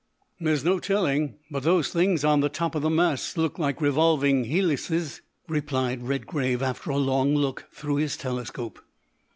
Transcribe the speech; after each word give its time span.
"There's 0.39 0.63
no 0.65 0.79
telling, 0.79 1.35
but 1.51 1.61
those 1.61 1.89
things 1.91 2.23
on 2.25 2.39
the 2.39 2.49
top 2.49 2.73
of 2.73 2.81
the 2.81 2.89
masts 2.89 3.37
look 3.37 3.59
like 3.59 3.79
revolving 3.83 4.45
helices," 4.45 5.21
replied 5.47 6.01
Redgrave, 6.07 6.63
after 6.63 6.89
a 6.89 6.97
long 6.97 7.35
look 7.35 7.65
through 7.71 7.97
his 7.97 8.17
telescope. 8.17 8.81